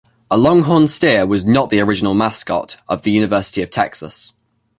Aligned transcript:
A 0.31 0.35
Longhorn 0.35 0.87
steer 0.87 1.27
was 1.27 1.45
not 1.45 1.69
the 1.69 1.79
original 1.79 2.15
mascot 2.15 2.77
of 2.87 3.03
the 3.03 3.11
University 3.11 3.61
of 3.61 3.69
Texas. 3.69 4.33